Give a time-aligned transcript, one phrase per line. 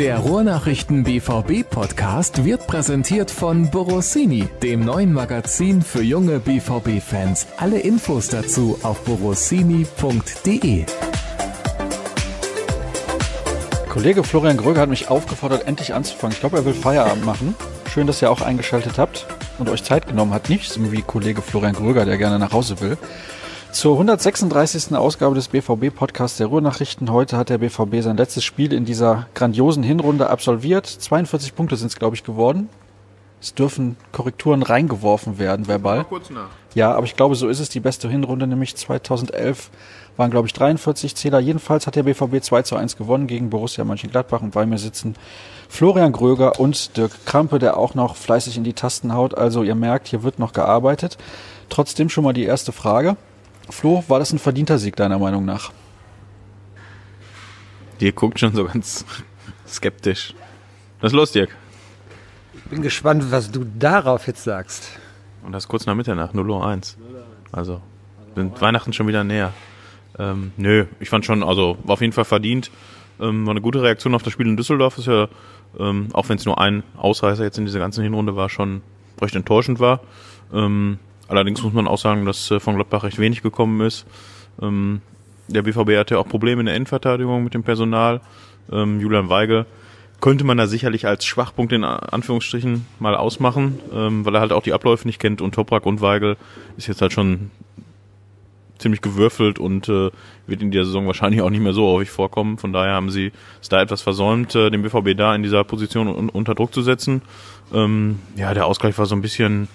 [0.00, 7.46] Der Ruhrnachrichten BVB Podcast wird präsentiert von Borossini, dem neuen Magazin für junge BVB Fans.
[7.58, 10.86] Alle Infos dazu auf borossini.de.
[13.90, 16.32] Kollege Florian Gröger hat mich aufgefordert, endlich anzufangen.
[16.32, 17.54] Ich glaube, er will Feierabend machen.
[17.92, 19.26] Schön, dass ihr auch eingeschaltet habt
[19.58, 20.48] und euch Zeit genommen habt.
[20.48, 22.96] Nicht so wie Kollege Florian Gröger, der gerne nach Hause will.
[23.72, 24.96] Zur 136.
[24.96, 27.12] Ausgabe des BVB-Podcasts der Ruhrnachrichten.
[27.12, 30.86] Heute hat der BVB sein letztes Spiel in dieser grandiosen Hinrunde absolviert.
[30.86, 32.68] 42 Punkte sind es, glaube ich, geworden.
[33.40, 36.04] Es dürfen Korrekturen reingeworfen werden, verbal.
[36.74, 37.70] Ja, aber ich glaube, so ist es.
[37.70, 39.70] Die beste Hinrunde, nämlich 2011,
[40.16, 41.38] waren, glaube ich, 43 Zähler.
[41.38, 45.14] Jedenfalls hat der BVB 2 zu 1 gewonnen gegen Borussia Mönchengladbach und bei mir sitzen
[45.68, 49.38] Florian Gröger und Dirk Krampe, der auch noch fleißig in die Tasten haut.
[49.38, 51.16] Also ihr merkt, hier wird noch gearbeitet.
[51.70, 53.16] Trotzdem schon mal die erste Frage.
[53.72, 55.72] Flo, war das ein verdienter Sieg deiner Meinung nach?
[58.00, 59.04] Dirk guckt schon so ganz
[59.66, 60.34] skeptisch.
[61.00, 61.56] Was ist los, Dirk?
[62.70, 64.98] Bin gespannt, was du darauf jetzt sagst.
[65.44, 66.96] Und das kurz nach Mitternacht, 0 Uhr 1.
[67.52, 67.80] Also,
[68.34, 69.52] sind Weihnachten schon wieder näher.
[70.18, 72.70] Ähm, nö, ich fand schon, also war auf jeden Fall verdient.
[73.20, 74.98] Ähm, war eine gute Reaktion auf das Spiel in Düsseldorf.
[74.98, 75.28] Ist ja,
[75.78, 78.82] ähm, auch wenn es nur ein Ausreißer jetzt in dieser ganzen Hinrunde war, schon
[79.20, 80.00] recht enttäuschend war.
[80.52, 80.98] Ähm,
[81.30, 84.06] allerdings muss man auch sagen, dass äh, von Gladbach recht wenig gekommen ist.
[84.60, 85.00] Ähm,
[85.48, 88.20] der BVB hatte auch Probleme in der Endverteidigung mit dem Personal.
[88.70, 89.66] Ähm, Julian Weigel
[90.20, 94.62] könnte man da sicherlich als Schwachpunkt in Anführungsstrichen mal ausmachen, ähm, weil er halt auch
[94.62, 96.36] die Abläufe nicht kennt und Toprak und Weigel
[96.76, 97.50] ist jetzt halt schon
[98.78, 100.10] ziemlich gewürfelt und äh,
[100.46, 102.58] wird in dieser Saison wahrscheinlich auch nicht mehr so häufig vorkommen.
[102.58, 106.08] Von daher haben sie es da etwas versäumt, äh, den BVB da in dieser Position
[106.08, 107.22] un unter Druck zu setzen.
[107.72, 109.68] Ja, der Ausgleich war so ein bisschen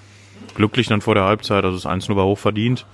[0.53, 2.85] glücklich dann vor der Halbzeit, also das 1 war hoch verdient.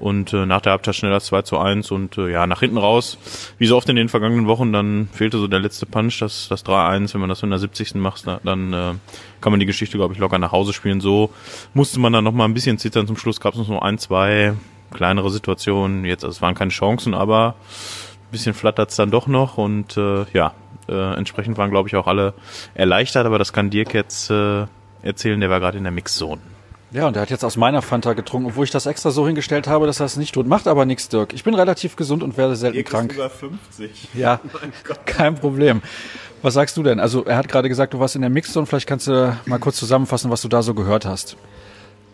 [0.00, 2.78] Und äh, nach der Halbzeit schnell das 2 zu 1 und äh, ja, nach hinten
[2.78, 3.18] raus,
[3.58, 6.64] wie so oft in den vergangenen Wochen, dann fehlte so der letzte Punch, das, das
[6.64, 7.96] 3-1, wenn man das in der 70.
[7.96, 8.94] macht, dann äh,
[9.40, 11.00] kann man die Geschichte, glaube ich, locker nach Hause spielen.
[11.00, 11.30] So
[11.74, 14.54] musste man dann noch mal ein bisschen zittern, zum Schluss gab es so ein, zwei
[14.92, 17.56] kleinere Situationen, jetzt, also es waren keine Chancen, aber
[18.28, 19.58] ein bisschen flattert's dann doch noch.
[19.58, 20.54] Und äh, ja,
[20.88, 22.34] äh, entsprechend waren, glaube ich, auch alle
[22.74, 24.66] erleichtert, aber das kann Dirk jetzt äh,
[25.02, 26.40] erzählen, der war gerade in der Mixzone.
[26.90, 29.68] Ja, und er hat jetzt aus meiner Fanta getrunken, obwohl ich das extra so hingestellt
[29.68, 30.46] habe, dass er es nicht tut.
[30.46, 31.34] Macht aber nichts, Dirk.
[31.34, 33.12] Ich bin relativ gesund und werde selten krank.
[33.12, 34.08] über 50.
[34.14, 34.40] Ja,
[35.04, 35.82] kein Problem.
[36.40, 36.98] Was sagst du denn?
[36.98, 38.64] Also er hat gerade gesagt, du warst in der Mixzone.
[38.64, 41.36] Vielleicht kannst du mal kurz zusammenfassen, was du da so gehört hast.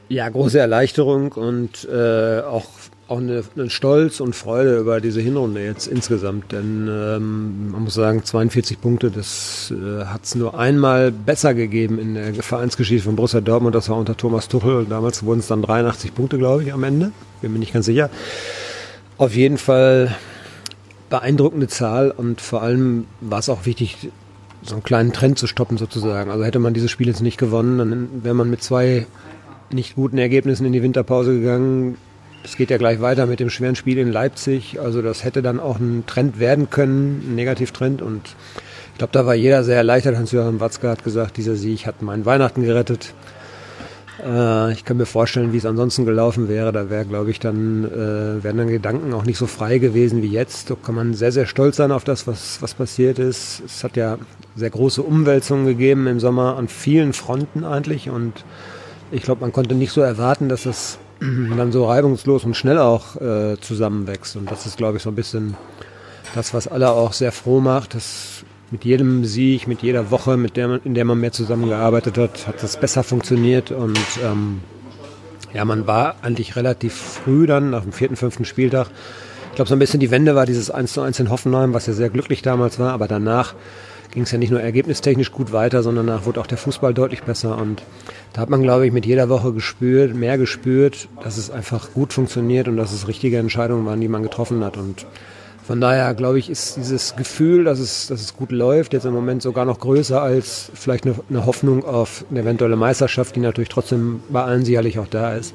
[0.08, 2.66] Ja, große Erleichterung und äh, auch,
[3.06, 6.52] auch eine, eine Stolz und Freude über diese Hinrunde jetzt insgesamt.
[6.52, 11.98] Denn ähm, man muss sagen, 42 Punkte, das äh, hat es nur einmal besser gegeben
[11.98, 13.74] in der Vereinsgeschichte von Borussia Dortmund.
[13.74, 14.86] Das war unter Thomas Tuchel.
[14.86, 17.12] Damals wurden es dann 83 Punkte, glaube ich, am Ende.
[17.42, 18.08] Bin mir nicht ganz sicher.
[19.18, 20.14] Auf jeden Fall
[21.10, 24.10] beeindruckende Zahl und vor allem war es auch wichtig,
[24.62, 26.30] so einen kleinen Trend zu stoppen sozusagen.
[26.30, 29.06] Also hätte man dieses Spiel jetzt nicht gewonnen, dann wäre man mit zwei
[29.70, 31.98] nicht guten Ergebnissen in die Winterpause gegangen.
[32.44, 34.78] Es geht ja gleich weiter mit dem schweren Spiel in Leipzig.
[34.78, 38.02] Also das hätte dann auch ein Trend werden können, ein Negativtrend.
[38.02, 38.36] Und
[38.92, 40.16] ich glaube, da war jeder sehr erleichtert.
[40.16, 43.14] Hans-Joachim Watzke hat gesagt, dieser Sieg hat meinen Weihnachten gerettet.
[44.22, 46.70] Äh, ich kann mir vorstellen, wie es ansonsten gelaufen wäre.
[46.70, 50.30] Da wäre, glaube ich, dann äh, wären dann Gedanken auch nicht so frei gewesen wie
[50.30, 50.70] jetzt.
[50.70, 53.62] Da kann man sehr, sehr stolz sein auf das, was, was passiert ist.
[53.64, 54.18] Es hat ja
[54.54, 58.44] sehr große Umwälzungen gegeben im Sommer an vielen Fronten eigentlich und
[59.10, 60.98] ich glaube, man konnte nicht so erwarten, dass es
[61.56, 64.36] dann so reibungslos und schnell auch äh, zusammenwächst.
[64.36, 65.56] Und das ist, glaube ich, so ein bisschen
[66.34, 70.56] das, was alle auch sehr froh macht, dass mit jedem Sieg, mit jeder Woche, mit
[70.56, 73.70] der man, in der man mehr zusammengearbeitet hat, hat das besser funktioniert.
[73.70, 74.60] Und ähm,
[75.52, 78.88] ja, man war eigentlich relativ früh dann, nach dem vierten, fünften Spieltag.
[79.50, 81.86] Ich glaube, so ein bisschen die Wende war dieses 1 zu 1 in Hoffenheim, was
[81.86, 83.54] ja sehr glücklich damals war, aber danach
[84.14, 87.24] ging es ja nicht nur ergebnistechnisch gut weiter, sondern danach wurde auch der Fußball deutlich
[87.24, 87.58] besser.
[87.58, 87.82] Und
[88.32, 92.12] da hat man, glaube ich, mit jeder Woche gespürt, mehr gespürt, dass es einfach gut
[92.12, 94.76] funktioniert und dass es richtige Entscheidungen waren, die man getroffen hat.
[94.76, 95.04] Und
[95.66, 99.14] von daher, glaube ich, ist dieses Gefühl, dass es, dass es gut läuft, jetzt im
[99.14, 103.68] Moment sogar noch größer als vielleicht eine, eine Hoffnung auf eine eventuelle Meisterschaft, die natürlich
[103.68, 105.54] trotzdem bei allen sicherlich auch da ist.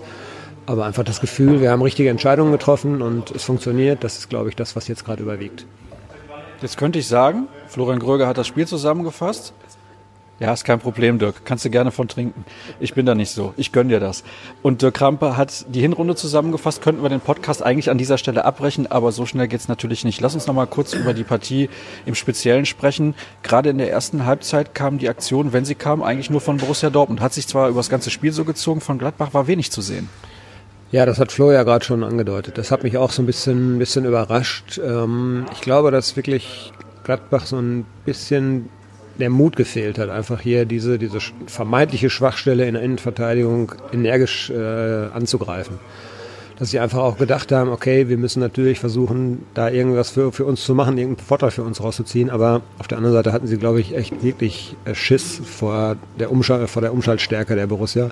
[0.66, 4.50] Aber einfach das Gefühl, wir haben richtige Entscheidungen getroffen und es funktioniert, das ist, glaube
[4.50, 5.66] ich, das, was jetzt gerade überwiegt.
[6.62, 9.54] Jetzt könnte ich sagen, Florian Gröger hat das Spiel zusammengefasst.
[10.40, 11.44] Ja, ist kein Problem, Dirk.
[11.44, 12.46] Kannst du gerne von trinken.
[12.80, 13.54] Ich bin da nicht so.
[13.58, 14.24] Ich gönn dir das.
[14.62, 16.82] Und Dirk Krampe hat die Hinrunde zusammengefasst.
[16.82, 20.22] Könnten wir den Podcast eigentlich an dieser Stelle abbrechen, aber so schnell geht's natürlich nicht.
[20.22, 21.70] Lass uns noch mal kurz über die Partie
[22.06, 23.16] im Speziellen sprechen.
[23.44, 26.90] Gerade in der ersten Halbzeit kam die Aktion, wenn sie kam, eigentlich nur von Borussia
[26.90, 27.20] Dortmund.
[27.20, 30.10] Hat sich zwar über das ganze Spiel so gezogen, von Gladbach war wenig zu sehen.
[30.92, 32.58] Ja, das hat Flo ja gerade schon angedeutet.
[32.58, 34.80] Das hat mich auch so ein bisschen, ein bisschen überrascht.
[34.84, 38.70] Ähm, ich glaube, dass wirklich Gladbach so ein bisschen
[39.20, 45.08] der Mut gefehlt hat, einfach hier diese, diese vermeintliche Schwachstelle in der Innenverteidigung energisch äh,
[45.14, 45.78] anzugreifen.
[46.58, 50.46] Dass sie einfach auch gedacht haben, okay, wir müssen natürlich versuchen, da irgendwas für, für
[50.46, 53.58] uns zu machen, irgendeinen Vorteil für uns rauszuziehen, aber auf der anderen Seite hatten sie,
[53.58, 58.10] glaube ich, echt wirklich äh, Schiss vor der, Umschalt, vor der Umschaltstärke der Borussia.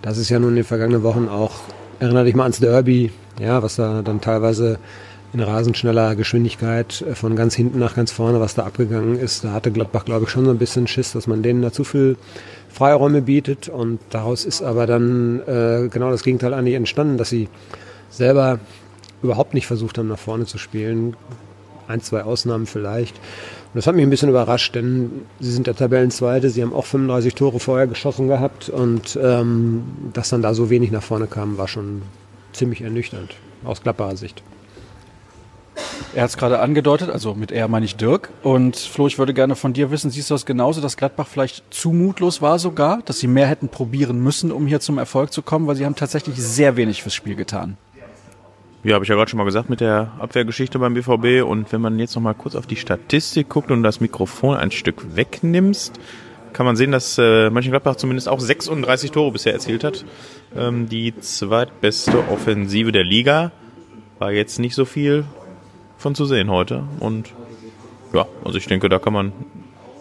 [0.00, 1.60] Das ist ja nun in den vergangenen Wochen auch,
[2.02, 4.78] erinnere dich mal ans Derby, ja, was da dann teilweise
[5.32, 9.44] in rasend schneller Geschwindigkeit von ganz hinten nach ganz vorne, was da abgegangen ist.
[9.44, 11.84] Da hatte Gladbach, glaube ich, schon so ein bisschen Schiss, dass man denen da zu
[11.84, 12.16] viel
[12.68, 13.68] Freiräume bietet.
[13.68, 17.48] Und daraus ist aber dann äh, genau das Gegenteil eigentlich entstanden, dass sie
[18.10, 18.58] selber
[19.22, 21.16] überhaupt nicht versucht haben, nach vorne zu spielen.
[21.92, 23.16] Ein, zwei Ausnahmen vielleicht.
[23.16, 26.86] Und das hat mich ein bisschen überrascht, denn sie sind der Tabellenzweite, sie haben auch
[26.86, 31.58] 35 Tore vorher geschossen gehabt und ähm, dass dann da so wenig nach vorne kam,
[31.58, 32.02] war schon
[32.52, 33.34] ziemlich ernüchternd
[33.64, 34.42] aus Gladbacher Sicht.
[36.14, 38.28] Er hat es gerade angedeutet, also mit er meine ich Dirk.
[38.42, 41.64] Und Flo, ich würde gerne von dir wissen, siehst du das genauso, dass Gladbach vielleicht
[41.72, 45.40] zu mutlos war sogar, dass sie mehr hätten probieren müssen, um hier zum Erfolg zu
[45.40, 47.78] kommen, weil sie haben tatsächlich sehr wenig fürs Spiel getan.
[48.84, 51.48] Ja, habe ich ja gerade schon mal gesagt mit der Abwehrgeschichte beim BVB.
[51.48, 54.72] Und wenn man jetzt noch mal kurz auf die Statistik guckt und das Mikrofon ein
[54.72, 56.00] Stück wegnimmst,
[56.52, 60.04] kann man sehen, dass äh, Mönchengladbach zumindest auch 36 Tore bisher erzielt hat.
[60.56, 63.52] Ähm, die zweitbeste Offensive der Liga.
[64.18, 65.24] War jetzt nicht so viel
[65.96, 66.82] von zu sehen heute.
[66.98, 67.32] Und
[68.12, 69.32] ja, also ich denke, da kann man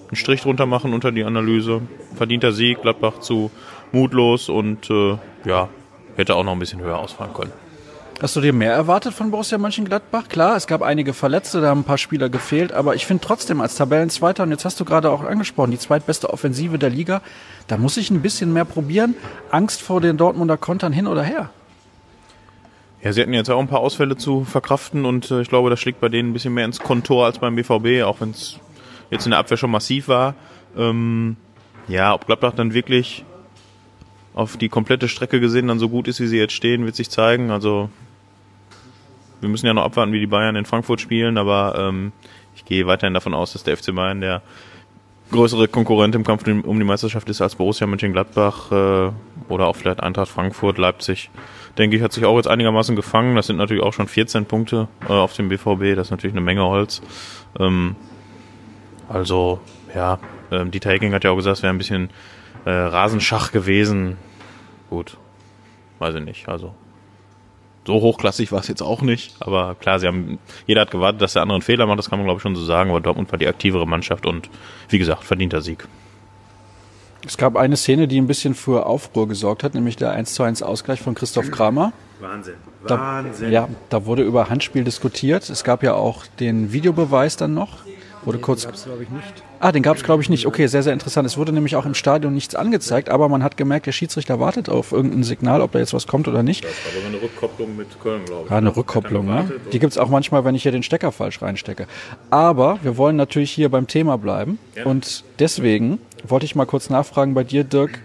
[0.08, 1.82] einen Strich drunter machen unter die Analyse.
[2.16, 3.52] Verdienter Sieg, Gladbach zu
[3.92, 5.70] mutlos und äh, ja,
[6.16, 7.54] hätte auch noch ein bisschen höher ausfallen können.
[8.22, 10.30] Hast du dir mehr erwartet von Borussia Mönchengladbach?
[10.30, 13.62] Klar, es gab einige Verletzte, da haben ein paar Spieler gefehlt, aber ich finde trotzdem
[13.62, 17.24] als Tabellenzweiter, und jetzt hast du gerade auch angesprochen, die zweitbeste Offensive der Liga,
[17.66, 19.16] da muss ich ein bisschen mehr probieren.
[19.50, 21.50] Angst vor den Dortmunder Kontern hin oder her?
[23.02, 25.80] Ja, sie hatten jetzt auch ein paar Ausfälle zu verkraften und äh, ich glaube, das
[25.80, 28.60] schlägt bei denen ein bisschen mehr ins Kontor als beim BVB, auch wenn es
[29.10, 30.36] jetzt in der Abwehr schon massiv war.
[30.78, 31.38] Ähm,
[31.88, 33.26] ja, ob Gladbach dann wirklich
[34.36, 37.10] auf die komplette Strecke gesehen dann so gut ist, wie sie jetzt stehen, wird sich
[37.10, 37.50] zeigen.
[37.50, 37.90] Also
[39.42, 42.12] wir müssen ja noch abwarten, wie die Bayern in Frankfurt spielen, aber ähm,
[42.56, 44.42] ich gehe weiterhin davon aus, dass der FC Bayern der
[45.32, 49.12] größere Konkurrent im Kampf um die Meisterschaft ist als Borussia Mönchengladbach äh,
[49.50, 51.30] oder auch vielleicht Eintracht Frankfurt, Leipzig.
[51.78, 53.36] Denke ich, hat sich auch jetzt einigermaßen gefangen.
[53.36, 55.96] Das sind natürlich auch schon 14 Punkte äh, auf dem BVB.
[55.96, 57.02] Das ist natürlich eine Menge Holz.
[57.60, 57.96] Ähm,
[59.08, 59.60] also,
[59.96, 60.20] ja,
[60.52, 62.10] ähm, Dieter Hecking hat ja auch gesagt, es wäre ein bisschen
[62.66, 64.18] äh, Rasenschach gewesen.
[64.90, 65.18] Gut,
[66.00, 66.50] weiß ich nicht.
[66.50, 66.76] Also
[67.86, 70.38] so hochklassig war es jetzt auch nicht, aber klar, sie haben,
[70.68, 72.56] jeder hat gewartet, dass der andere einen Fehler macht, das kann man glaube ich schon
[72.56, 74.50] so sagen, aber Dortmund war die aktivere Mannschaft und
[74.90, 75.88] wie gesagt, verdienter Sieg.
[77.26, 80.44] Es gab eine Szene, die ein bisschen für Aufruhr gesorgt hat, nämlich der 1 zu
[80.44, 81.94] 1 Ausgleich von Christoph Kramer.
[82.20, 82.56] Wahnsinn.
[82.84, 83.52] Wahnsinn.
[83.52, 85.48] Da, ja, da wurde über Handspiel diskutiert.
[85.50, 87.80] Es gab ja auch den Videobeweis dann noch.
[88.24, 88.66] Wurde den kurz.
[88.66, 89.44] Gab's, glaube ich, nicht.
[89.60, 90.46] Ah, den gab es, glaube ich, nicht.
[90.46, 91.26] Okay, sehr, sehr interessant.
[91.26, 94.70] Es wurde nämlich auch im Stadion nichts angezeigt, aber man hat gemerkt, der Schiedsrichter wartet
[94.70, 96.64] auf irgendein Signal, ob da jetzt was kommt oder nicht.
[96.64, 98.52] Das war aber eine Rückkopplung mit Köln, glaube ich.
[98.52, 99.52] Ja, eine Rückkopplung, ne?
[99.72, 101.88] Die gibt es auch manchmal, wenn ich hier den Stecker falsch reinstecke.
[102.30, 104.60] Aber wir wollen natürlich hier beim Thema bleiben.
[104.76, 104.86] Ja.
[104.86, 108.00] Und deswegen wollte ich mal kurz nachfragen bei dir, Dirk.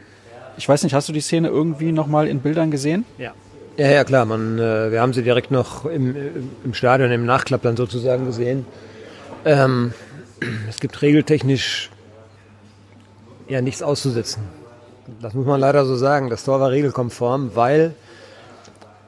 [0.56, 3.04] Ich weiß nicht, hast du die Szene irgendwie nochmal in Bildern gesehen?
[3.18, 3.32] Ja.
[3.76, 4.24] Ja, ja, klar.
[4.24, 6.16] Man, äh, wir haben sie direkt noch im,
[6.64, 8.64] im Stadion, im Nachklapp dann sozusagen gesehen.
[9.44, 9.92] Ähm,
[10.68, 11.90] es gibt regeltechnisch
[13.48, 14.42] ja nichts auszusetzen.
[15.20, 16.30] Das muss man leider so sagen.
[16.30, 17.94] Das Tor war regelkonform, weil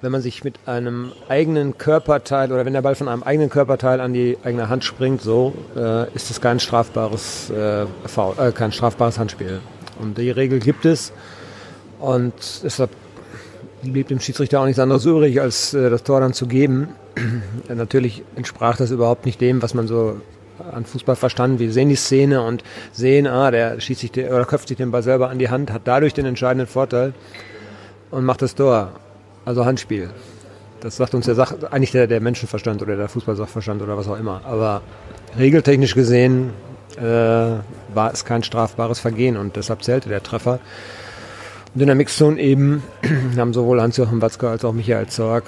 [0.00, 4.00] wenn man sich mit einem eigenen Körperteil oder wenn der Ball von einem eigenen Körperteil
[4.00, 9.18] an die eigene Hand springt, so äh, ist es kein strafbares, äh, äh, kein strafbares
[9.18, 9.60] Handspiel.
[9.98, 11.12] Und die Regel gibt es
[11.98, 12.32] und
[12.62, 12.90] deshalb
[13.82, 16.90] blieb dem Schiedsrichter auch nichts anderes übrig, als äh, das Tor dann zu geben.
[17.68, 20.20] Natürlich entsprach das überhaupt nicht dem, was man so
[20.72, 21.58] an Fußball verstanden.
[21.58, 22.62] Wir sehen die Szene und
[22.92, 25.72] sehen, ah, der schießt sich den, oder köpft sich den Ball selber an die Hand,
[25.72, 27.14] hat dadurch den entscheidenden Vorteil
[28.10, 28.92] und macht das Tor.
[29.44, 30.10] Also Handspiel.
[30.80, 34.18] Das sagt uns der Sach eigentlich der, der Menschenverstand oder der Fußballsachverstand oder was auch
[34.18, 34.42] immer.
[34.44, 34.82] Aber
[35.38, 36.50] regeltechnisch gesehen
[36.96, 40.60] äh, war es kein strafbares Vergehen und deshalb zählte der Treffer.
[41.74, 42.82] Und in der Mixzone eben
[43.36, 45.44] haben sowohl Hans-Joachim Watzke als auch Michael Zorg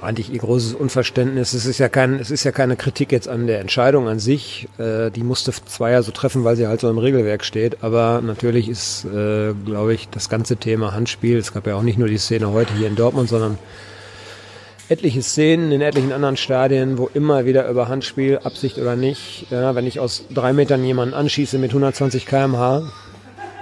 [0.00, 1.54] eigentlich ihr großes Unverständnis.
[1.54, 4.68] Es ist ja kein, es ist ja keine Kritik jetzt an der Entscheidung an sich.
[4.78, 7.82] Äh, die musste Zweier so treffen, weil sie halt so im Regelwerk steht.
[7.82, 11.38] Aber natürlich ist, äh, glaube ich, das ganze Thema Handspiel.
[11.38, 13.58] Es gab ja auch nicht nur die Szene heute hier in Dortmund, sondern
[14.88, 19.74] etliche Szenen in etlichen anderen Stadien, wo immer wieder über Handspiel, Absicht oder nicht, ja,
[19.74, 22.90] wenn ich aus drei Metern jemanden anschieße mit 120 km/h,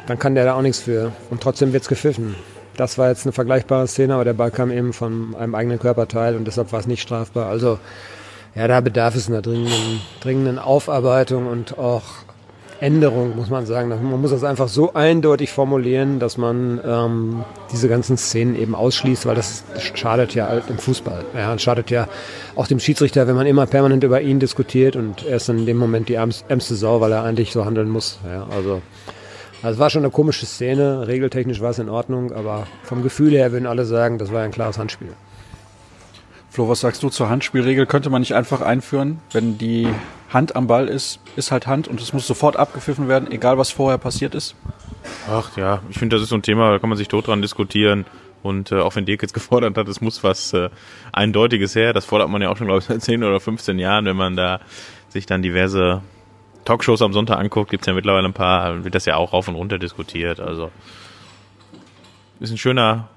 [0.07, 1.13] dann kann der da auch nichts für.
[1.31, 2.37] Und trotzdem wird's gepfiffen.
[2.77, 6.37] Das war jetzt eine vergleichbare Szene, aber der Ball kam eben von einem eigenen Körperteil
[6.37, 7.47] und deshalb war es nicht strafbar.
[7.47, 7.79] Also
[8.55, 12.05] ja, da bedarf es einer dringenden, dringenden Aufarbeitung und auch
[12.81, 13.89] Änderung, muss man sagen.
[13.89, 19.27] Man muss das einfach so eindeutig formulieren, dass man ähm, diese ganzen Szenen eben ausschließt,
[19.27, 19.65] weil das
[19.95, 21.25] schadet ja im Fußball.
[21.35, 22.09] Ja, und schadet ja
[22.55, 25.79] auch dem Schiedsrichter, wenn man immer permanent über ihn diskutiert und er ist in dem
[25.79, 28.19] Moment die ärmste Sau, weil er eigentlich so handeln muss.
[28.27, 28.83] Ja, also,
[29.63, 31.07] also es war schon eine komische Szene.
[31.07, 34.51] Regeltechnisch war es in Ordnung, aber vom Gefühl her würden alle sagen, das war ein
[34.51, 35.13] klares Handspiel.
[36.51, 37.87] Flo, was sagst du zur Handspielregel?
[37.87, 39.89] Könnte man nicht einfach einführen, wenn die
[40.31, 43.71] Hand am Ball ist, ist halt Hand und es muss sofort abgepfiffen werden, egal was
[43.71, 44.55] vorher passiert ist?
[45.31, 47.43] Ach ja, ich finde, das ist so ein Thema, da kann man sich tot dran
[47.43, 48.07] diskutieren.
[48.43, 50.71] Und äh, auch wenn Dirk jetzt gefordert hat, es muss was äh,
[51.13, 54.05] Eindeutiges her, das fordert man ja auch schon, glaube ich, seit 10 oder 15 Jahren,
[54.05, 54.61] wenn man da
[55.09, 56.03] sich dann diverse
[56.67, 59.49] Talkshows am Sonntag anguckt, gibt es ja mittlerweile ein paar, wird das ja auch rauf
[59.49, 60.41] und runter diskutiert.
[60.41, 60.71] Also
[62.41, 63.09] ist ein schöner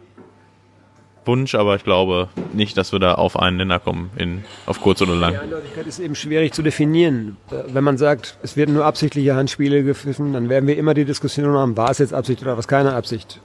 [1.25, 5.01] Wunsch, aber ich glaube nicht, dass wir da auf einen Nenner kommen, in, auf kurz
[5.01, 5.33] oder lang.
[5.33, 7.37] Die Eindeutigkeit ist eben schwierig zu definieren.
[7.49, 11.53] Wenn man sagt, es werden nur absichtliche Handspiele gepfiffen, dann werden wir immer die Diskussion
[11.57, 13.41] haben, war es jetzt Absicht oder was keine Absicht.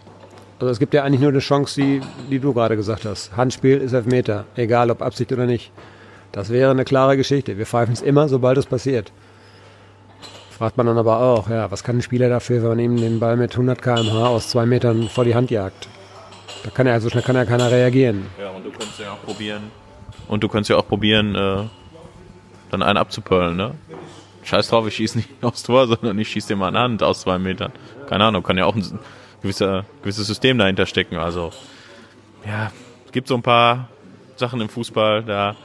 [0.61, 3.37] Also es gibt ja eigentlich nur eine Chance, die, die du gerade gesagt hast.
[3.37, 5.73] Handspiel ist Elfmeter, egal ob Absicht oder nicht.
[6.31, 7.59] Das wäre eine klare Geschichte.
[7.59, 9.13] Wir pfeifen es immer, sobald es passiert.
[10.57, 13.19] Fragt man dann aber auch, ja, was kann ein Spieler dafür, wenn man ihm den
[13.19, 15.89] Ball mit 100 km/h aus zwei Metern vor die Hand jagt?
[16.63, 18.27] Da kann ja so schnell kann ja keiner reagieren.
[18.41, 19.63] Ja, und du könntest ja auch probieren.
[20.29, 21.65] Und du könntest ja auch probieren, äh,
[22.71, 23.75] dann einen abzupöllen, ne?
[24.45, 27.37] Scheiß drauf, ich schieße nicht aufs Tor, sondern ich schieße mal an Hand aus zwei
[27.39, 27.73] Metern.
[28.09, 29.01] Keine Ahnung, kann ja auch ein
[29.43, 31.17] gewisser, gewisses System dahinter stecken.
[31.17, 31.51] Also,
[32.47, 32.71] ja,
[33.07, 33.89] es gibt so ein paar
[34.37, 35.57] Sachen im Fußball, da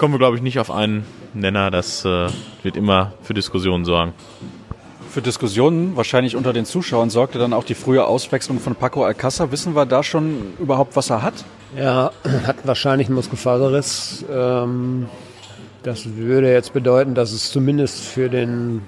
[0.00, 1.04] kommen wir, glaube ich, nicht auf einen
[1.34, 1.70] Nenner.
[1.70, 2.28] Das äh,
[2.62, 4.14] wird immer für Diskussionen sorgen.
[5.10, 9.52] Für Diskussionen, wahrscheinlich unter den Zuschauern, sorgte dann auch die frühe Auswechslung von Paco Alcázar.
[9.52, 11.34] Wissen wir da schon überhaupt, was er hat?
[11.76, 12.12] Er
[12.46, 14.24] hat wahrscheinlich einen Muskelfaserriss.
[14.32, 15.06] Ähm,
[15.82, 18.80] das würde jetzt bedeuten, dass es zumindest für den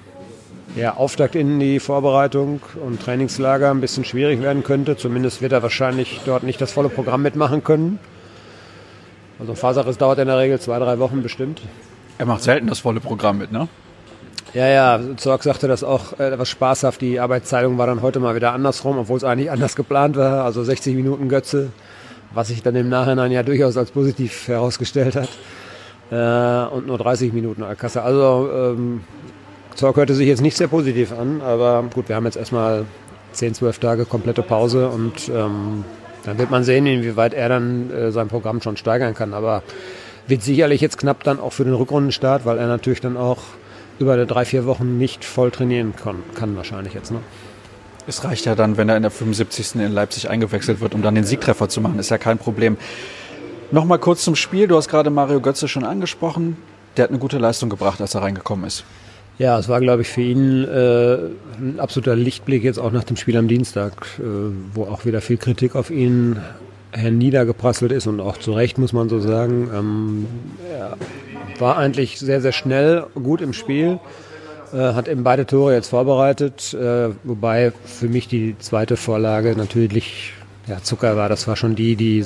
[0.76, 4.96] ja, Auftakt in die Vorbereitung und Trainingslager ein bisschen schwierig werden könnte.
[4.96, 7.98] Zumindest wird er wahrscheinlich dort nicht das volle Programm mitmachen können.
[9.42, 11.62] Also Faserriss dauert in der Regel zwei, drei Wochen bestimmt.
[12.16, 13.66] Er macht selten das volle Programm mit, ne?
[14.54, 17.00] Ja, ja, Zorg sagte das auch äh, etwas spaßhaft.
[17.00, 20.44] Die Arbeitsteilung war dann heute mal wieder andersrum, obwohl es eigentlich anders geplant war.
[20.44, 21.70] Also 60 Minuten Götze,
[22.32, 25.28] was sich dann im Nachhinein ja durchaus als positiv herausgestellt hat.
[26.12, 28.02] Äh, und nur 30 Minuten Alcassa.
[28.02, 29.00] Also ähm,
[29.74, 32.84] Zorg hörte sich jetzt nicht sehr positiv an, aber gut, wir haben jetzt erstmal
[33.32, 35.84] 10, 12 Tage komplette Pause und ähm,
[36.24, 39.34] dann wird man sehen, inwieweit er dann äh, sein Programm schon steigern kann.
[39.34, 39.62] Aber
[40.26, 43.38] wird sicherlich jetzt knapp dann auch für den Rückrundenstart, weil er natürlich dann auch
[43.98, 47.10] über drei, vier Wochen nicht voll trainieren kann, kann wahrscheinlich jetzt.
[47.10, 47.18] Ne?
[48.06, 49.76] Es reicht ja dann, wenn er in der 75.
[49.76, 51.98] in Leipzig eingewechselt wird, um dann den Siegtreffer zu machen.
[51.98, 52.76] Ist ja kein Problem.
[53.70, 54.66] Nochmal kurz zum Spiel.
[54.66, 56.56] Du hast gerade Mario Götze schon angesprochen.
[56.96, 58.84] Der hat eine gute Leistung gebracht, als er reingekommen ist.
[59.38, 61.14] Ja, es war, glaube ich, für ihn äh,
[61.58, 64.22] ein absoluter Lichtblick jetzt auch nach dem Spiel am Dienstag, äh,
[64.74, 66.36] wo auch wieder viel Kritik auf ihn
[66.92, 69.70] herniedergeprasselt ist und auch zu Recht, muss man so sagen.
[69.74, 70.26] Ähm,
[70.70, 70.96] er
[71.58, 73.98] war eigentlich sehr, sehr schnell, gut im Spiel,
[74.72, 80.34] äh, hat eben beide Tore jetzt vorbereitet, äh, wobei für mich die zweite Vorlage natürlich
[80.66, 81.28] ja, Zucker war.
[81.28, 82.24] Das war schon die, die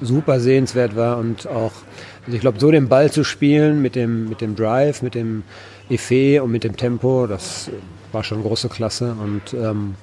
[0.00, 1.72] super sehenswert war und auch,
[2.24, 5.42] also ich glaube, so den Ball zu spielen mit dem, mit dem Drive, mit dem
[5.90, 7.70] Effet und mit dem Tempo, das
[8.12, 9.94] war schon große Klasse und ähm,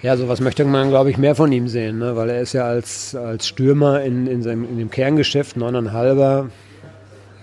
[0.00, 2.14] ja, sowas möchte man, glaube ich, mehr von ihm sehen, ne?
[2.14, 6.50] weil er ist ja als, als Stürmer in, in, seinem, in dem Kerngeschäft, neuneinhalber,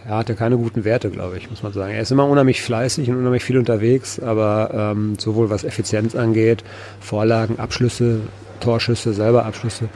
[0.07, 1.93] er hatte keine guten Werte, glaube ich, muss man sagen.
[1.93, 6.63] Er ist immer unheimlich fleißig und unheimlich viel unterwegs, aber ähm, sowohl was Effizienz angeht,
[6.99, 8.21] Vorlagen, Abschlüsse,
[8.59, 9.89] Torschüsse, selber Abschlüsse,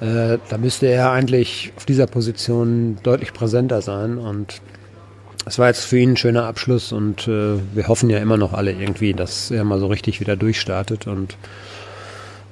[0.00, 4.62] äh, da müsste er eigentlich auf dieser Position deutlich präsenter sein und
[5.44, 8.52] es war jetzt für ihn ein schöner Abschluss und äh, wir hoffen ja immer noch
[8.52, 11.36] alle irgendwie, dass er mal so richtig wieder durchstartet und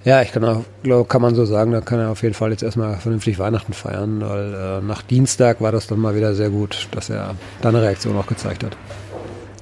[0.03, 2.51] ja, ich kann auch, glaube, kann man so sagen, da kann er auf jeden Fall
[2.51, 6.49] jetzt erstmal vernünftig Weihnachten feiern, weil äh, nach Dienstag war das dann mal wieder sehr
[6.49, 8.77] gut, dass er da eine Reaktion auch gezeigt hat.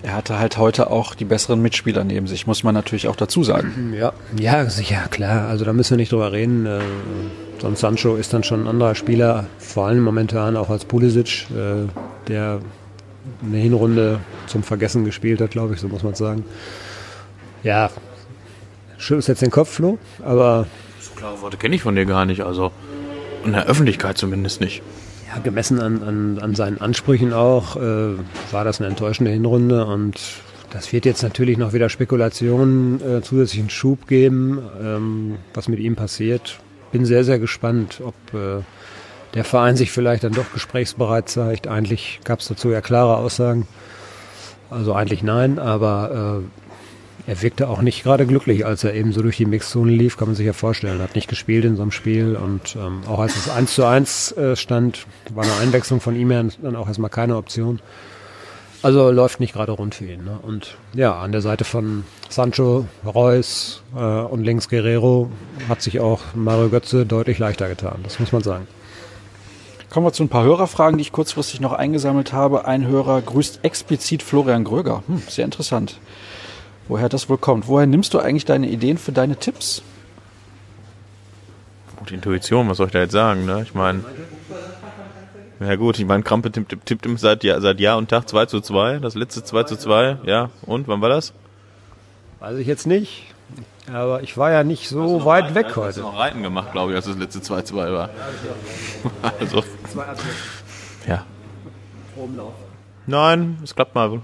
[0.01, 3.43] Er hatte halt heute auch die besseren Mitspieler neben sich, muss man natürlich auch dazu
[3.43, 3.93] sagen.
[3.99, 5.49] Ja, ja, sicher, klar.
[5.49, 6.67] Also da müssen wir nicht drüber reden.
[6.67, 6.79] Äh,
[7.61, 11.89] sonst Sancho ist dann schon ein anderer Spieler, vor allem momentan auch als Pulisic, äh,
[12.29, 12.61] der
[13.43, 16.45] eine Hinrunde zum Vergessen gespielt hat, glaube ich, so muss man sagen.
[17.63, 17.91] Ja,
[18.99, 20.67] schüttelst jetzt den Kopf, Flo, aber.
[21.01, 22.73] So klare Worte kenne ich von dir gar nicht, also
[23.45, 24.83] in der Öffentlichkeit zumindest nicht.
[25.29, 28.15] Ja, gemessen an, an, an seinen Ansprüchen auch, äh,
[28.51, 30.19] war das eine enttäuschende Hinrunde und
[30.71, 35.97] das wird jetzt natürlich noch wieder Spekulationen, äh, zusätzlichen Schub geben, ähm, was mit ihm
[35.97, 36.61] passiert.
[36.93, 38.63] Bin sehr, sehr gespannt, ob äh,
[39.35, 41.67] der Verein sich vielleicht dann doch gesprächsbereit zeigt.
[41.67, 43.67] Eigentlich gab es dazu ja klare Aussagen.
[44.71, 46.43] Also eigentlich nein, aber
[47.27, 50.17] äh, er wirkte auch nicht gerade glücklich, als er eben so durch die Mixzone lief,
[50.17, 50.99] kann man sich ja vorstellen.
[50.99, 53.85] Er hat nicht gespielt in so einem Spiel und ähm, auch als es 1 zu
[53.85, 57.81] 1 äh, stand, war eine Einwechslung von ihm her dann auch erstmal keine Option.
[58.81, 60.25] Also läuft nicht gerade rund für ihn.
[60.25, 60.39] Ne?
[60.41, 65.31] Und ja, an der Seite von Sancho, Reus äh, und links Guerrero
[65.69, 68.01] hat sich auch Mario Götze deutlich leichter getan.
[68.05, 68.67] Das muss man sagen.
[69.91, 72.67] Kommen wir zu ein paar Hörerfragen, die ich kurzfristig noch eingesammelt habe.
[72.67, 75.03] Ein Hörer grüßt explizit Florian Gröger.
[75.07, 75.99] Hm, sehr interessant.
[76.89, 77.69] Woher das wohl kommt.
[77.69, 79.83] Woher nimmst du eigentlich deine Ideen für deine Tipps?
[81.99, 83.47] Gute Intuition, was soll ich da jetzt sagen?
[83.47, 83.63] Ne?
[83.63, 84.05] Ich meine,
[85.61, 88.47] ja gut, ich meine, Krampe tippt, tippt, tippt seit, Jahr, seit Jahr und Tag 2
[88.47, 88.99] zu 2.
[88.99, 90.51] Das letzte 2 zu 2, ja.
[90.63, 91.33] Und, wann war das?
[92.41, 93.25] Weiß ich jetzt nicht.
[93.93, 96.01] Aber ich war ja nicht so weit reiten, weg heute.
[96.01, 98.11] Du hast noch Reiten gemacht, glaube ich, als das letzte 2-2 war.
[99.41, 99.65] also,
[101.07, 101.25] ja.
[103.07, 104.21] Nein, es klappt mal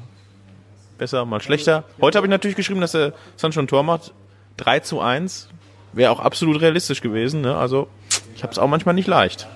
[0.98, 1.84] besser, mal schlechter.
[2.00, 4.12] Heute habe ich natürlich geschrieben, dass der Sancho ein Tor macht.
[4.58, 5.48] 3 zu 1
[5.92, 7.40] wäre auch absolut realistisch gewesen.
[7.40, 7.56] Ne?
[7.56, 7.88] Also
[8.34, 9.48] ich habe es auch manchmal nicht leicht.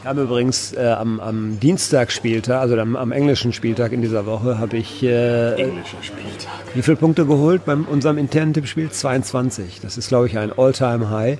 [0.00, 4.24] Ich habe übrigens äh, am, am Dienstag Spieltag, also am, am, englischen Spieltag in dieser
[4.24, 6.52] Woche, habe ich äh, Englischer Spieltag.
[6.74, 8.88] wie viele Punkte geholt bei unserem internen Tippspiel?
[8.88, 9.80] 22.
[9.80, 11.38] Das ist, glaube ich, ein All-Time-High.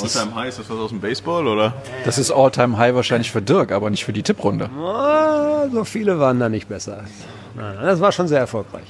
[0.00, 1.74] All-Time-High, ist das was aus dem Baseball, oder?
[2.04, 4.70] Das ist All-Time-High wahrscheinlich für Dirk, aber nicht für die Tipprunde.
[4.78, 7.04] Oh, so viele waren da nicht besser.
[7.54, 8.86] Nein, das war schon sehr erfolgreich.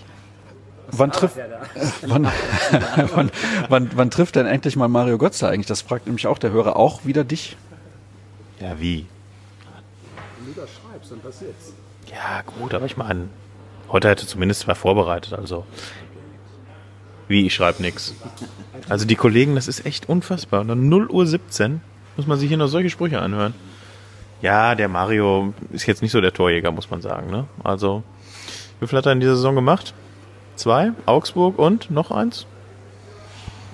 [0.91, 1.37] Wann, trifft,
[2.03, 2.27] wann,
[3.15, 3.31] wann,
[3.69, 5.67] wann, wann, trifft denn endlich mal Mario Götze eigentlich?
[5.67, 7.57] Das fragt nämlich auch der Hörer auch wieder dich.
[8.61, 9.07] Ja, wie?
[10.39, 11.73] Wenn du das schreibst, dann passiert's.
[12.11, 13.29] Ja, gut, aber ich meine,
[13.91, 15.65] heute hätte zumindest mal vorbereitet, also.
[17.29, 18.15] Wie, ich schreibe nichts.
[18.89, 20.61] Also die Kollegen, das ist echt unfassbar.
[20.61, 21.81] Und dann 0 Uhr 17
[22.17, 23.55] muss man sich hier noch solche Sprüche anhören.
[24.43, 27.31] Ja, der Mario ist jetzt nicht so der Torjäger, muss man sagen.
[27.31, 27.47] Ne?
[27.63, 28.03] Also,
[28.81, 29.95] wie viel hat er in dieser Saison gemacht?
[30.57, 32.47] Zwei, Augsburg und noch eins?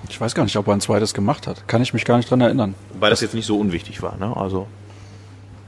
[0.09, 1.67] Ich weiß gar nicht, ob er ein zweites gemacht hat.
[1.67, 2.75] Kann ich mich gar nicht dran erinnern.
[2.99, 4.35] Weil das, das jetzt nicht so unwichtig war, ne?
[4.35, 4.67] Also.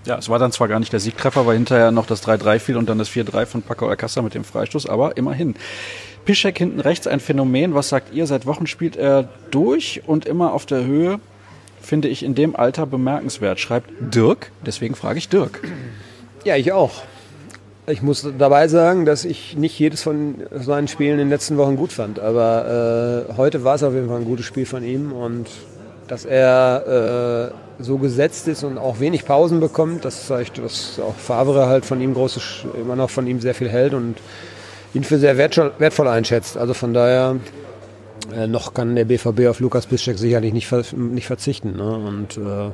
[0.06, 2.78] Ja, es war dann zwar gar nicht der Siegtreffer, weil hinterher noch das 3-3 fiel
[2.78, 5.56] und dann das 4-3 von Paco Alcázar mit dem Freistoß, aber immerhin.
[6.26, 7.74] Piszek hinten rechts ein Phänomen.
[7.74, 8.28] Was sagt ihr?
[8.28, 11.20] Seit Wochen spielt er durch und immer auf der Höhe.
[11.82, 13.60] Finde ich in dem Alter bemerkenswert.
[13.60, 14.52] Schreibt Dirk.
[14.66, 15.62] Deswegen frage ich Dirk.
[16.44, 17.04] Ja, ich auch.
[17.88, 21.76] Ich muss dabei sagen, dass ich nicht jedes von seinen Spielen in den letzten Wochen
[21.76, 22.20] gut fand.
[22.20, 25.48] Aber äh, heute war es auf jeden Fall ein gutes Spiel von ihm und
[26.12, 31.16] dass er äh, so gesetzt ist und auch wenig Pausen bekommt, das zeigt, dass auch
[31.16, 32.42] Favre halt von ihm große,
[32.76, 34.16] immer noch von ihm sehr viel hält und
[34.94, 36.58] ihn für sehr wertvoll einschätzt.
[36.58, 37.38] Also von daher
[38.36, 41.78] äh, noch kann der BVB auf Lukas Bischek sicherlich nicht, nicht verzichten.
[41.78, 41.96] Ne?
[41.96, 42.72] Und äh,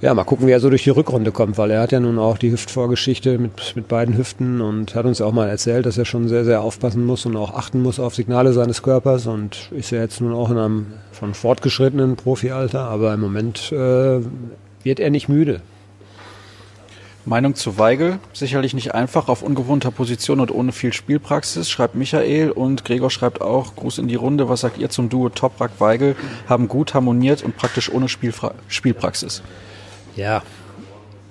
[0.00, 2.18] ja, mal gucken, wie er so durch die Rückrunde kommt, weil er hat ja nun
[2.18, 6.06] auch die Hüftvorgeschichte mit, mit beiden Hüften und hat uns auch mal erzählt, dass er
[6.06, 9.90] schon sehr, sehr aufpassen muss und auch achten muss auf Signale seines Körpers und ist
[9.90, 14.20] ja jetzt nun auch in einem von fortgeschrittenen Profialter, aber im Moment äh,
[14.82, 15.60] wird er nicht müde.
[17.26, 22.50] Meinung zu Weigel, sicherlich nicht einfach, auf ungewohnter Position und ohne viel Spielpraxis, schreibt Michael
[22.50, 26.16] und Gregor schreibt auch, Gruß in die Runde, was sagt ihr zum Duo Toprak-Weigel,
[26.48, 29.42] haben gut harmoniert und praktisch ohne Spielfra Spielpraxis.
[30.20, 30.42] Ja,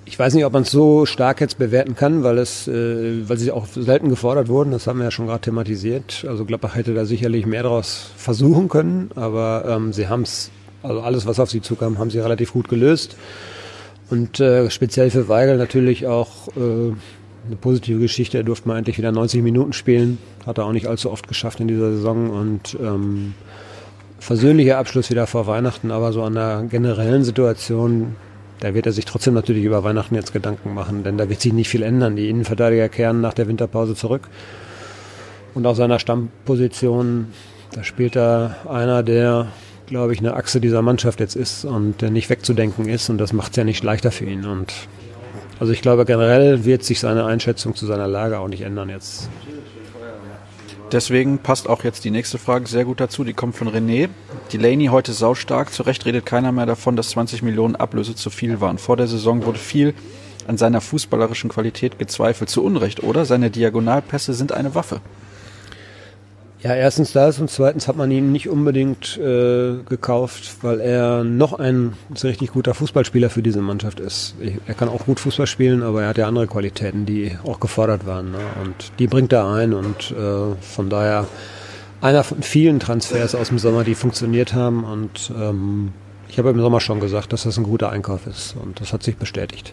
[0.04, 3.38] ich weiß nicht, ob man es so stark jetzt bewerten kann, weil es, äh, weil
[3.38, 4.72] sie auch selten gefordert wurden.
[4.72, 6.26] Das haben wir ja schon gerade thematisiert.
[6.28, 10.50] Also Gladbach hätte da sicherlich mehr daraus versuchen können, aber ähm, sie haben es,
[10.82, 13.14] also alles, was auf sie zukam, haben sie relativ gut gelöst.
[14.10, 16.60] Und äh, speziell für Weigel natürlich auch äh,
[17.46, 18.38] eine positive Geschichte.
[18.38, 20.18] Er durfte mal endlich wieder 90 Minuten spielen.
[20.44, 23.34] Hat er auch nicht allzu oft geschafft in dieser Saison und ähm,
[24.18, 28.16] versöhnlicher Abschluss wieder vor Weihnachten, aber so an der generellen Situation
[28.60, 31.52] da wird er sich trotzdem natürlich über Weihnachten jetzt Gedanken machen, denn da wird sich
[31.52, 32.16] nicht viel ändern.
[32.16, 34.28] Die Innenverteidiger kehren nach der Winterpause zurück.
[35.54, 37.28] Und auf seiner Stammposition,
[37.72, 39.48] da spielt er einer, der,
[39.86, 43.08] glaube ich, eine Achse dieser Mannschaft jetzt ist und der nicht wegzudenken ist.
[43.08, 44.44] Und das macht es ja nicht leichter für ihn.
[44.44, 44.72] Und
[45.58, 49.28] also ich glaube, generell wird sich seine Einschätzung zu seiner Lage auch nicht ändern jetzt.
[50.92, 53.22] Deswegen passt auch jetzt die nächste Frage sehr gut dazu.
[53.22, 54.08] Die kommt von René.
[54.52, 55.72] Delaney heute saustark.
[55.72, 58.76] Zu Recht redet keiner mehr davon, dass 20 Millionen Ablöse zu viel waren.
[58.76, 59.94] Vor der Saison wurde viel
[60.48, 62.50] an seiner fußballerischen Qualität gezweifelt.
[62.50, 63.24] Zu Unrecht, oder?
[63.24, 65.00] Seine Diagonalpässe sind eine Waffe.
[66.62, 71.54] Ja, erstens das und zweitens hat man ihn nicht unbedingt äh, gekauft, weil er noch
[71.58, 74.34] ein richtig guter Fußballspieler für diese Mannschaft ist.
[74.66, 78.04] Er kann auch gut Fußball spielen, aber er hat ja andere Qualitäten, die auch gefordert
[78.06, 78.32] waren.
[78.32, 78.38] Ne?
[78.62, 81.26] Und die bringt er ein und äh, von daher
[82.02, 84.84] einer von vielen Transfers aus dem Sommer, die funktioniert haben.
[84.84, 85.94] Und ähm,
[86.28, 89.02] ich habe im Sommer schon gesagt, dass das ein guter Einkauf ist und das hat
[89.02, 89.72] sich bestätigt.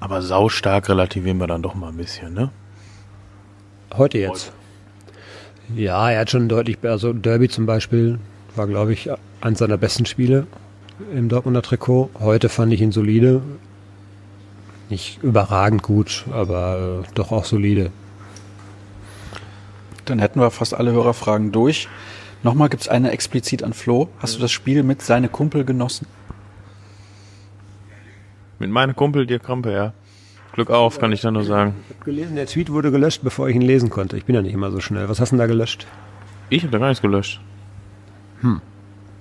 [0.00, 2.50] Aber saustark relativieren wir dann doch mal ein bisschen, ne?
[3.94, 4.52] Heute jetzt.
[5.74, 8.18] Ja, er hat schon deutlich, also Derby zum Beispiel
[8.56, 10.46] war, glaube ich, eines seiner besten Spiele
[11.14, 12.10] im Dortmunder Trikot.
[12.18, 13.42] Heute fand ich ihn solide.
[14.88, 17.90] Nicht überragend gut, aber äh, doch auch solide.
[20.06, 21.88] Dann hätten wir fast alle Hörerfragen durch.
[22.42, 24.08] Nochmal gibt es eine explizit an Flo.
[24.20, 26.06] Hast du das Spiel mit seine Kumpel genossen?
[28.58, 29.92] Mit meinem Kumpel Dirk Krampe, ja.
[30.52, 31.74] Glück auf, kann ich da nur sagen.
[31.88, 34.16] Ich habe gelesen, der Tweet wurde gelöscht, bevor ich ihn lesen konnte.
[34.16, 35.08] Ich bin ja nicht immer so schnell.
[35.08, 35.86] Was hast du denn da gelöscht?
[36.50, 37.40] Ich habe da gar nichts gelöscht.
[38.40, 38.60] Hm.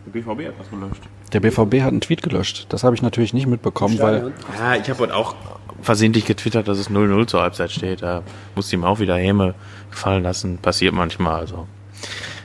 [0.06, 1.04] Der BVB hat was gelöscht.
[1.34, 2.68] Der BVB hat einen Tweet gelöscht.
[2.70, 5.36] Das habe ich natürlich nicht mitbekommen, weil Ja, ich habe heute auch
[5.82, 8.02] versehentlich getwittert, dass es 0-0 zur Halbzeit steht.
[8.02, 8.24] Da
[8.56, 9.54] musste ihm auch wieder Häme
[9.92, 10.58] gefallen lassen.
[10.60, 11.42] Passiert manchmal.
[11.42, 11.68] Also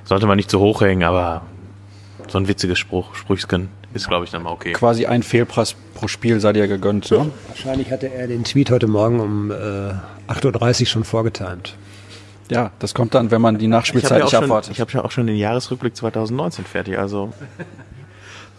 [0.05, 1.43] sollte man nicht zu hoch hängen, aber
[2.33, 4.73] so ein witziges Spruch, Sprüchsken ist, glaube ich, dann mal okay.
[4.73, 7.11] quasi ein Fehlpass pro Spiel sei dir gegönnt.
[7.11, 7.31] Ne?
[7.49, 11.77] Wahrscheinlich hatte er den Tweet heute Morgen um äh, 8.30 Uhr schon vorgetimt.
[12.51, 14.73] Ja, das kommt dann, wenn man die Nachspielzeit habe ja, nicht abwartet.
[14.73, 16.99] ich hab ja auch schon den Jahresrückblick 2019 fertig.
[16.99, 17.33] Also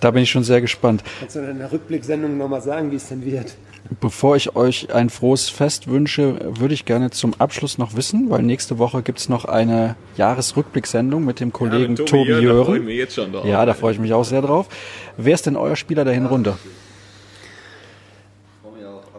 [0.03, 1.01] Da bin ich schon sehr gespannt.
[1.21, 3.55] Kannst du in der Rückblicksendung nochmal sagen, wie es denn wird?
[4.01, 8.43] Bevor ich euch ein frohes Fest wünsche, würde ich gerne zum Abschluss noch wissen, weil
[8.43, 12.89] nächste Woche gibt's noch eine Jahresrückblicksendung mit dem Kollegen Tobi Jören.
[12.89, 13.45] jetzt schon drauf.
[13.45, 14.67] Ja, da freue ich mich auch sehr drauf.
[15.15, 16.57] Wer ist denn euer Spieler der Hinrunde?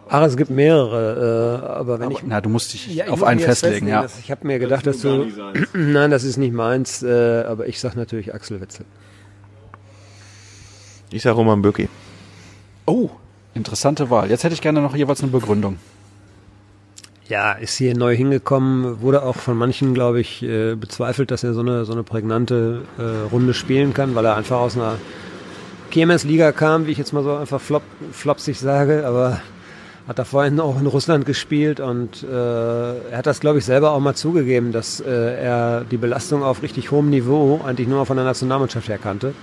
[0.07, 3.39] Ach, es gibt mehrere, äh, aber wenn ich Na, du musst dich Ja, auf einen
[3.39, 4.03] festlegen, ja.
[4.03, 5.25] Das, ich habe mir gedacht, dass du.
[5.73, 8.85] Nein, das ist nicht meins, äh, aber ich sag natürlich Axel Wetzel.
[11.11, 11.87] Ich sag Roman Bürki.
[12.85, 13.09] Oh,
[13.53, 14.29] interessante Wahl.
[14.29, 15.77] Jetzt hätte ich gerne noch jeweils eine Begründung.
[17.27, 21.55] Ja, ist hier neu hingekommen, wurde auch von manchen, glaube ich, äh, bezweifelt, dass er
[21.55, 24.99] so eine, so eine prägnante äh, Runde spielen kann, weil er einfach aus einer
[25.89, 29.39] Kiemes-Liga kam, wie ich jetzt mal so einfach flop, flopsig sage, aber
[30.07, 33.91] hat da vorhin auch in Russland gespielt und äh, er hat das, glaube ich, selber
[33.91, 38.17] auch mal zugegeben, dass äh, er die Belastung auf richtig hohem Niveau eigentlich nur von
[38.17, 39.33] der Nationalmannschaft her kannte.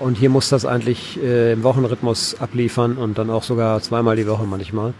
[0.00, 4.26] Und hier muss das eigentlich äh, im Wochenrhythmus abliefern und dann auch sogar zweimal die
[4.26, 4.94] Woche manchmal.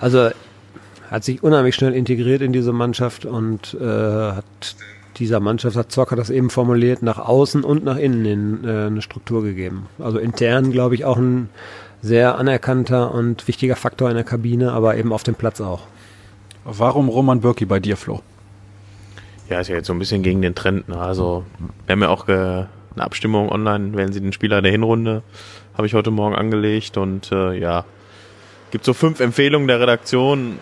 [0.00, 0.30] Also
[1.10, 4.44] hat sich unheimlich schnell integriert in diese Mannschaft und äh, hat
[5.16, 9.02] dieser Mannschaft, hat Zocker das eben formuliert, nach außen und nach innen in, äh, eine
[9.02, 9.86] Struktur gegeben.
[9.98, 11.48] Also intern, glaube ich, auch ein
[12.00, 15.82] sehr anerkannter und wichtiger Faktor in der Kabine, aber eben auf dem Platz auch.
[16.64, 18.22] Warum Roman Bürki bei dir, Flo?
[19.48, 20.88] Ja, ist ja jetzt so ein bisschen gegen den Trend.
[20.88, 20.96] Ne?
[20.96, 21.44] Also
[21.86, 22.28] wir haben ja auch
[22.94, 25.22] eine Abstimmung online, wählen Sie den Spieler der Hinrunde,
[25.74, 27.84] habe ich heute Morgen angelegt und äh, ja,
[28.70, 30.58] gibt so fünf Empfehlungen der Redaktion.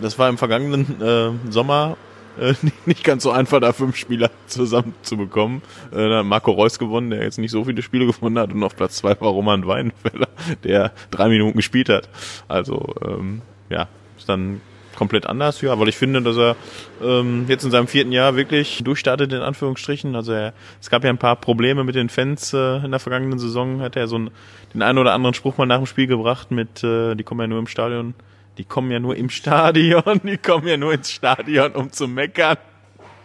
[0.00, 1.96] Das war im vergangenen äh, Sommer
[2.38, 2.54] äh,
[2.86, 5.62] nicht, ganz so einfach, da fünf Spieler zusammen zu bekommen.
[5.90, 8.62] Äh, da hat Marco Reus gewonnen, der jetzt nicht so viele Spiele gewonnen hat und
[8.62, 10.28] auf Platz zwei war Roman Weidenfeller,
[10.64, 12.08] der drei Minuten gespielt hat.
[12.48, 14.60] Also ähm, ja, ist dann
[14.96, 16.56] komplett anders, ja, weil ich finde, dass er
[17.02, 20.14] ähm, jetzt in seinem vierten Jahr wirklich durchstartet, in Anführungsstrichen.
[20.14, 23.38] Also er, es gab ja ein paar Probleme mit den Fans äh, in der vergangenen
[23.38, 24.30] Saison, hat er so einen,
[24.74, 27.46] den einen oder anderen Spruch mal nach dem Spiel gebracht mit, äh, die kommen ja
[27.46, 28.14] nur im Stadion,
[28.58, 32.58] die kommen ja nur im Stadion, die kommen ja nur ins Stadion, um zu meckern.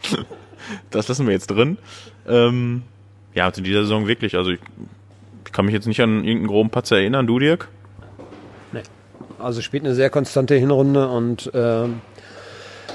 [0.89, 1.77] das lassen wir jetzt drin.
[2.27, 2.83] Ähm,
[3.33, 4.59] ja, in dieser Saison wirklich, also ich,
[5.45, 7.69] ich kann mich jetzt nicht an irgendeinen groben Patzer erinnern, du Dirk?
[9.39, 12.01] Also spielt eine sehr konstante Hinrunde und ähm,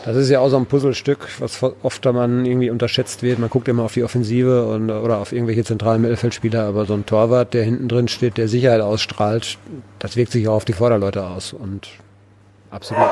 [0.05, 3.39] das ist ja auch so ein Puzzlestück, was oft da man irgendwie unterschätzt wird.
[3.39, 7.07] Man guckt immer auf die Offensive und, oder auf irgendwelche zentralen Mittelfeldspieler, aber so ein
[7.07, 9.59] Torwart, der hinten drin steht, der Sicherheit ausstrahlt,
[10.01, 11.89] das wirkt sich auch auf die Vorderleute aus und
[12.71, 13.07] absolut.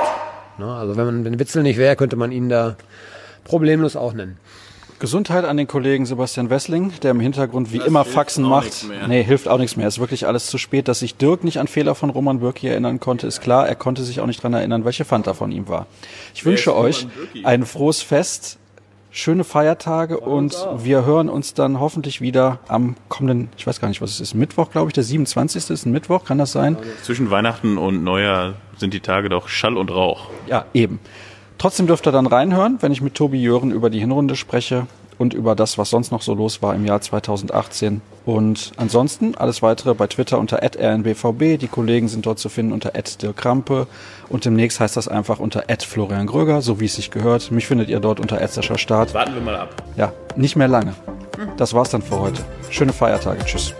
[0.58, 0.66] Ne?
[0.66, 2.76] Also wenn man wenn Witzel nicht wäre, könnte man ihn da
[3.44, 4.38] problemlos auch nennen.
[5.00, 8.86] Gesundheit an den Kollegen Sebastian Wessling, der im Hintergrund wie immer Faxen macht.
[9.08, 9.88] Nee, hilft auch nichts mehr.
[9.88, 10.88] Ist wirklich alles zu spät.
[10.88, 13.66] Dass sich Dirk nicht an Fehler von Roman Bürki erinnern konnte, ist klar.
[13.66, 15.86] Er konnte sich auch nicht dran erinnern, welche Fanta von ihm war.
[16.34, 17.06] Ich wünsche euch
[17.44, 18.58] ein frohes Fest,
[19.10, 24.00] schöne Feiertage und wir hören uns dann hoffentlich wieder am kommenden, ich weiß gar nicht,
[24.00, 25.70] was es ist, Mittwoch, glaube ich, der 27.
[25.70, 26.76] ist ein Mittwoch, kann das sein?
[27.02, 30.28] Zwischen Weihnachten und Neujahr sind die Tage doch Schall und Rauch.
[30.46, 31.00] Ja, eben.
[31.60, 34.86] Trotzdem dürft ihr dann reinhören, wenn ich mit Tobi Jören über die Hinrunde spreche
[35.18, 38.00] und über das, was sonst noch so los war im Jahr 2018.
[38.24, 41.58] Und ansonsten alles weitere bei Twitter unter rnbvb.
[41.58, 42.92] Die Kollegen sind dort zu finden unter
[43.34, 43.86] Krampe.
[44.30, 47.50] Und demnächst heißt das einfach unter Florian Gröger, so wie es sich gehört.
[47.50, 49.12] Mich findet ihr dort unter Sascha Start.
[49.12, 49.82] Warten wir mal ab.
[49.96, 50.94] Ja, nicht mehr lange.
[51.58, 52.42] Das war's dann für heute.
[52.70, 53.44] Schöne Feiertage.
[53.44, 53.74] Tschüss.